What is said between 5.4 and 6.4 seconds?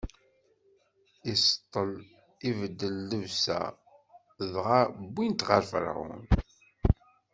ɣer Ferɛun.